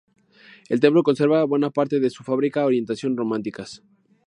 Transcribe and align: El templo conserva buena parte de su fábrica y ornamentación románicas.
El 0.67 0.79
templo 0.79 1.03
conserva 1.03 1.43
buena 1.43 1.69
parte 1.69 1.99
de 1.99 2.09
su 2.09 2.23
fábrica 2.23 2.61
y 2.61 2.63
ornamentación 2.63 3.15
románicas. 3.15 3.83